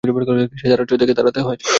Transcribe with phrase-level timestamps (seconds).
[0.51, 1.57] কিসে দাড়াচ্ছ দেখে দাড়াতে হয়।